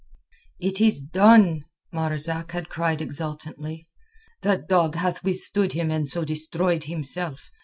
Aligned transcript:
"It 0.59 0.81
is 0.81 0.99
done," 0.99 1.63
Marzak 1.93 2.53
had 2.53 2.69
cried 2.69 3.03
exultantly. 3.03 3.87
"The 4.41 4.57
dog 4.57 4.95
hath 4.95 5.23
withstood 5.23 5.73
him 5.73 5.91
and 5.91 6.09
so 6.09 6.25
destroyed 6.25 6.85
himself. 6.85 7.51